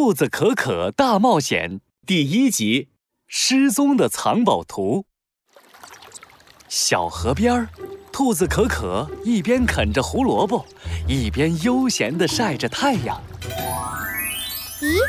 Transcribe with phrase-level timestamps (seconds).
[0.00, 2.88] 兔子可可大冒险第一集：
[3.26, 5.06] 失踪的藏宝图。
[6.68, 7.68] 小河边儿，
[8.12, 10.64] 兔子可可一边啃着胡萝卜，
[11.08, 13.20] 一边悠闲地晒着太阳。
[14.80, 15.00] 咦，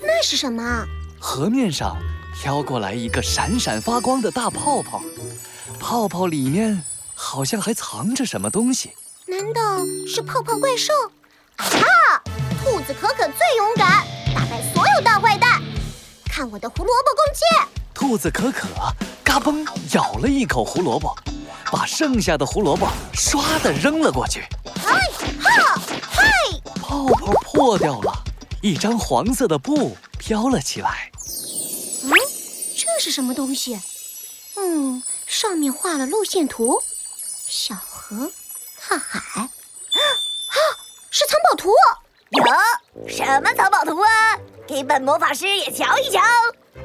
[0.00, 0.86] 那是什么？
[1.18, 1.96] 河面上
[2.32, 5.02] 飘过来一个闪闪发光的大泡泡，
[5.80, 6.84] 泡泡里面
[7.16, 8.92] 好像还藏着什么东西。
[9.26, 10.92] 难道是泡泡怪兽？
[11.56, 11.66] 啊！
[12.62, 14.05] 兔子可可最勇敢。
[16.46, 17.42] 看我的胡萝卜攻击！
[17.92, 18.68] 兔子可可
[19.24, 21.12] 嘎嘣咬了一口胡萝卜，
[21.72, 24.44] 把剩下的胡萝卜唰的扔了过去。
[24.76, 25.00] 嗨
[25.40, 26.22] 哈嗨！
[26.80, 28.12] 泡泡破掉了，
[28.62, 31.10] 一张黄色的布飘了起来。
[32.04, 32.12] 嗯，
[32.76, 33.80] 这是什么东西？
[34.54, 36.80] 嗯，上面画了路线图，
[37.48, 38.30] 小河。
[38.88, 39.50] 大海，啊，
[41.10, 41.70] 是藏宝图！
[42.30, 42.44] 有
[43.08, 44.38] 什么藏宝图啊？
[44.66, 46.20] 给本魔法师也瞧一瞧。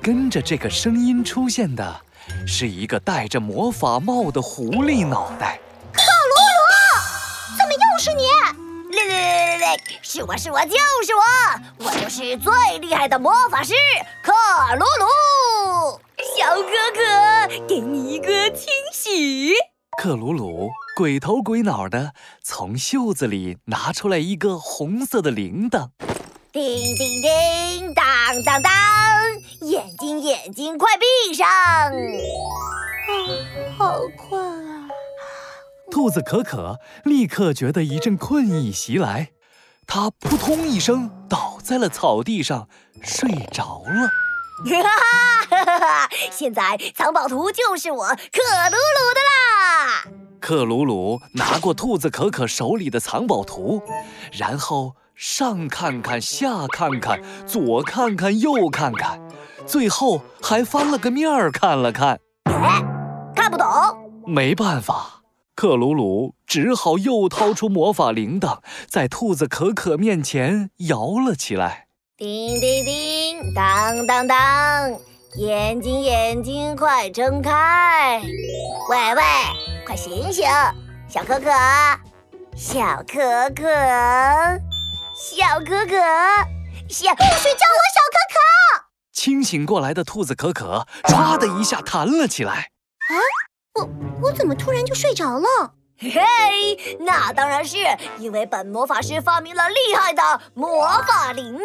[0.00, 2.00] 跟着这个声音出现的，
[2.46, 5.58] 是一个戴着魔法帽的狐狸脑袋。
[5.92, 8.22] 克鲁鲁，怎么又是你？
[8.96, 13.74] 来来来来，是我是我就是我，我就是最厉害的魔法师
[14.22, 14.32] 克
[14.76, 16.00] 鲁鲁。
[16.38, 19.52] 小哥哥，给你一个惊喜。
[20.00, 25.90] 克鲁鲁鬼头鬼脑的从袖子里拿出来一个红色的铃铛，
[26.54, 28.04] 叮叮叮，当
[28.44, 28.72] 当当，
[29.62, 31.48] 眼睛眼睛快闭上！
[31.48, 31.90] 啊，
[33.76, 34.88] 好困啊！
[35.90, 39.32] 兔子可可立刻觉得一阵困意袭来，
[39.84, 42.68] 它扑通一声倒在了草地上，
[43.02, 44.08] 睡着了。
[45.50, 46.08] 哈哈哈！
[46.30, 50.04] 现在藏宝图就是我克鲁鲁的啦！
[50.40, 53.82] 克鲁鲁拿过兔子可可手里的藏宝图，
[54.30, 59.20] 然后上看看，下看看，左看看，右看看，
[59.64, 62.18] 最后还翻了个面儿看了看。
[62.44, 62.82] 哎，
[63.34, 63.66] 看不懂。
[64.26, 65.22] 没办法，
[65.54, 68.58] 克鲁鲁只好又掏出魔法铃铛，
[68.88, 71.86] 在兔子可可面前摇了起来。
[72.16, 74.36] 叮叮叮，当当当，
[75.36, 78.20] 眼睛眼睛快睁开！
[78.88, 79.22] 喂喂，
[79.86, 80.44] 快醒醒，
[81.08, 81.50] 小可可，
[82.56, 83.20] 小可
[83.54, 83.64] 可，
[85.14, 85.94] 小可可，
[86.88, 88.84] 小不许叫我小可可！
[89.12, 92.52] 清醒过来的兔子可可唰的一下弹了起来。
[92.52, 93.14] 啊，
[93.74, 93.88] 我
[94.24, 95.46] 我怎么突然就睡着了？
[96.00, 97.76] 嘿嘿，那当然是
[98.18, 101.56] 因为本魔法师发明了厉害的魔法铃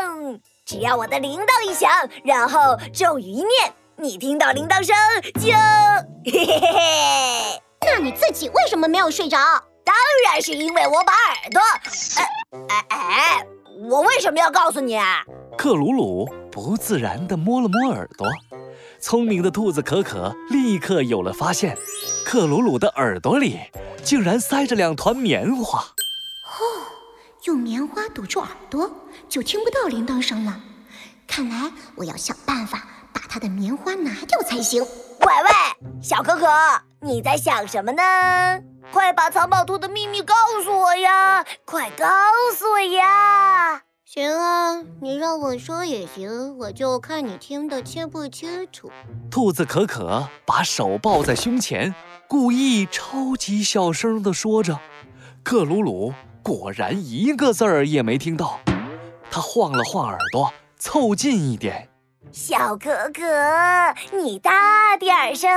[0.00, 0.40] 铛。
[0.64, 1.90] 只要我的铃铛一响，
[2.24, 4.96] 然后咒语一念，你听到铃铛声
[5.34, 5.52] 就
[6.24, 7.62] 嘿嘿嘿嘿。
[7.86, 9.36] 那你自己为什么没有睡着？
[9.84, 9.94] 当
[10.26, 11.60] 然是因为我把耳朵……
[12.16, 12.26] 哎
[12.68, 13.46] 哎哎，
[13.88, 14.98] 我为什么要告诉你？
[15.56, 18.26] 克鲁鲁不自然地摸了摸耳朵。
[19.00, 21.76] 聪明的兔子可可立刻有了发现，
[22.24, 23.58] 克鲁鲁的耳朵里
[24.02, 25.80] 竟然塞着两团棉花。
[25.80, 26.58] 哦，
[27.44, 28.90] 用棉花堵住耳朵，
[29.28, 30.60] 就听不到铃铛声了。
[31.26, 34.82] 看来我要想办法把它的棉花拿掉才行。
[34.82, 36.46] 喂喂，小可可，
[37.00, 38.02] 你在想什么呢？
[38.92, 41.44] 快把藏宝图的秘密告诉我呀！
[41.64, 42.06] 快告
[42.54, 43.82] 诉我呀！
[44.04, 48.90] 行啊，你让我说也行，我就看你听得清不清楚。
[49.30, 51.92] 兔子可可把手抱在胸前，
[52.28, 54.78] 故意超级小声地说着。
[55.42, 58.60] 克鲁鲁果然一个字儿也没听到，
[59.30, 61.88] 他晃了晃耳朵，凑近一点。
[62.30, 63.22] 小可可，
[64.16, 65.50] 你大点声！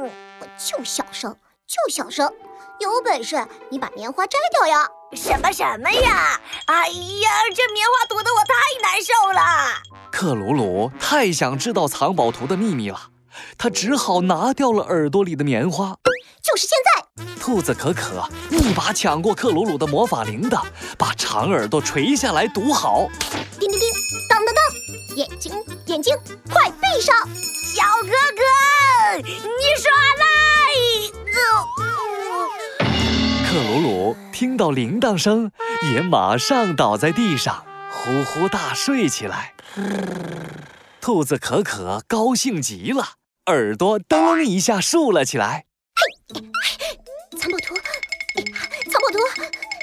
[0.00, 2.32] 我就小声，就小声。
[2.80, 3.36] 有本事
[3.70, 4.88] 你把棉花摘掉呀！
[5.12, 6.40] 什么什么呀！
[6.66, 9.80] 哎呀，这棉花堵得我太难受了。
[10.10, 13.10] 克鲁鲁太想知道藏宝图的秘密了，
[13.56, 15.94] 他只好拿掉了耳朵里的棉花。
[16.42, 17.24] 就是现在！
[17.40, 20.64] 兔子可可一把抢过克鲁鲁的魔法铃铛，
[20.98, 23.08] 把长耳朵垂下来堵好。
[23.58, 23.88] 叮叮叮，
[24.28, 25.52] 当当当，眼睛
[25.86, 26.14] 眼睛
[26.50, 27.16] 快闭上！
[27.74, 29.38] 小哥哥，你
[34.34, 35.52] 听到铃铛声，
[35.92, 39.54] 也马上倒在地上，呼呼大睡起来。
[41.00, 43.10] 兔子可可高兴极了，
[43.46, 45.66] 耳朵噔一下竖了起来。
[45.94, 46.36] 嘿，
[47.38, 47.76] 藏宝图，
[48.90, 49.18] 藏宝图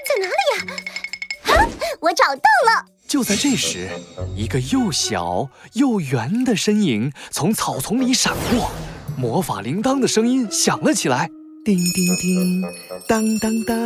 [0.06, 1.56] 在哪里呀？
[1.56, 1.66] 啊，
[2.02, 2.86] 我找到了！
[3.08, 3.90] 就在这时，
[4.36, 8.70] 一个又小又圆的身影从草丛里闪过，
[9.16, 11.30] 魔法铃铛的声音响了起来。
[11.64, 12.62] 叮叮叮，
[13.08, 13.78] 当当当，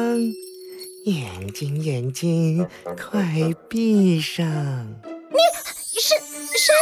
[1.06, 2.68] 眼睛眼睛
[2.98, 4.44] 快闭上！
[5.30, 5.38] 你
[6.02, 6.16] 是
[6.58, 6.74] 谁。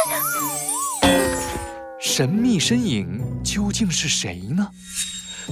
[2.00, 4.66] 神秘身影究竟是谁呢？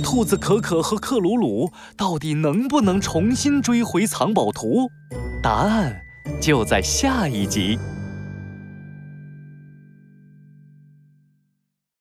[0.03, 4.91] 兔子可可和克鲁鲁到底能不能重新追回藏宝图？
[5.43, 6.01] 答案
[6.41, 7.79] 就在下一集。